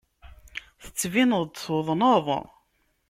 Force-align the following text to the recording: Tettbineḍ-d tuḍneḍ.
Tettbineḍ-d 0.83 1.53
tuḍneḍ. 1.63 2.25